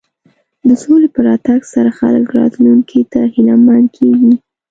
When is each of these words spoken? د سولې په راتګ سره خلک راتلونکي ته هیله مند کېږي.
د 0.67 0.69
سولې 0.83 1.07
په 1.15 1.19
راتګ 1.27 1.59
سره 1.73 1.89
خلک 1.99 2.25
راتلونکي 2.39 3.01
ته 3.11 3.21
هیله 3.33 3.55
مند 3.65 3.87
کېږي. 3.97 4.33